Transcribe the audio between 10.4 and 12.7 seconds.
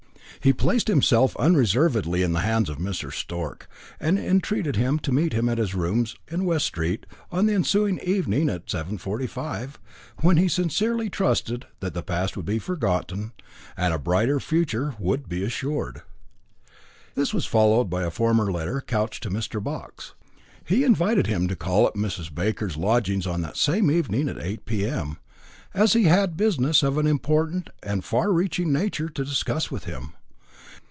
sincerely trusted that the past would be